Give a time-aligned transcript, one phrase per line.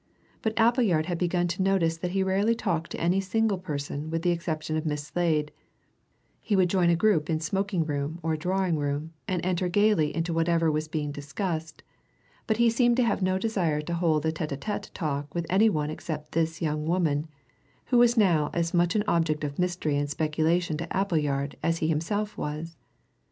[0.41, 4.23] But Appleyard had begun to notice that he rarely talked to any single person with
[4.23, 5.51] the exception of Miss Slade
[6.41, 10.33] he would join a group in smoking room or drawing room and enter gaily into
[10.33, 11.83] whatever was being discussed,
[12.47, 15.45] but he seemed to have no desire to hold a tête a tête talk with
[15.51, 17.27] any one except this young woman,
[17.93, 21.87] who was now as much an object of mystery and speculation to Appleyard as he
[21.89, 22.75] himself was.